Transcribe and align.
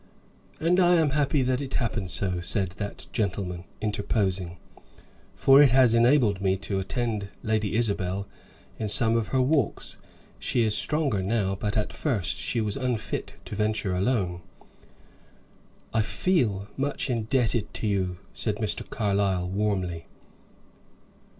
"And 0.59 0.79
I 0.79 0.95
am 0.95 1.11
happy 1.11 1.43
that 1.43 1.61
it 1.61 1.75
happened 1.75 2.09
so," 2.09 2.39
said 2.41 2.69
that 2.77 3.05
gentleman, 3.13 3.65
interposing, 3.81 4.57
"for 5.35 5.61
it 5.61 5.69
has 5.69 5.93
enabled 5.93 6.41
me 6.41 6.57
to 6.57 6.79
attend 6.79 7.27
Lady 7.43 7.75
Isabel 7.75 8.27
in 8.79 8.89
some 8.89 9.15
of 9.15 9.27
her 9.27 9.39
walks. 9.43 9.97
She 10.39 10.63
is 10.63 10.75
stronger 10.75 11.21
now, 11.21 11.53
but 11.53 11.77
at 11.77 11.93
first 11.93 12.37
she 12.37 12.59
was 12.59 12.75
unfit 12.75 13.33
to 13.45 13.53
venture 13.55 13.95
alone." 13.95 14.41
"I 15.93 16.01
feel 16.01 16.67
much 16.75 17.07
indebted 17.07 17.71
to 17.75 17.85
you," 17.85 18.17
said 18.33 18.55
Mr. 18.55 18.89
Carlyle, 18.89 19.47
warmly. 19.49 20.07